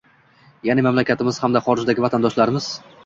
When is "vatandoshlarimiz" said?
2.07-2.71